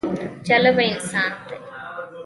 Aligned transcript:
جالبه 0.47 0.83
انسان 0.93 1.29
دی. 1.47 1.55